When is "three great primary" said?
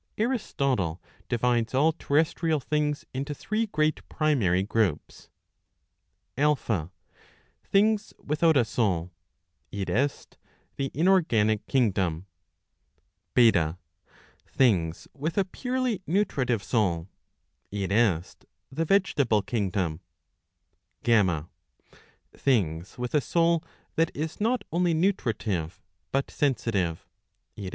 3.35-4.63